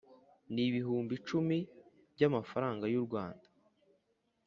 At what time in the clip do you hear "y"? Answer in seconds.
2.93-2.95